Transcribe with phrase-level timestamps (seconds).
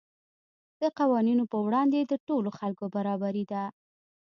[0.81, 3.63] د قوانینو په وړاندې د ټولو خلکو برابري ده.